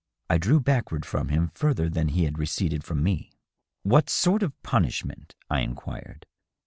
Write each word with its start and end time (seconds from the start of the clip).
I 0.31 0.39
drew 0.39 0.59
back 0.59 0.89
ward 0.91 1.05
from 1.05 1.27
him 1.27 1.51
further 1.53 1.87
than 1.87 2.07
he 2.07 2.23
had 2.23 2.39
receded 2.39 2.83
from 2.83 3.03
me." 3.03 3.29
What 3.83 4.09
sort 4.09 4.41
of 4.41 4.59
punishment?" 4.63 5.35
I 5.47 5.59
inquired. 5.59 6.25